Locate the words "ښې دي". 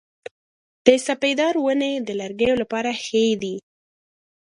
3.03-3.55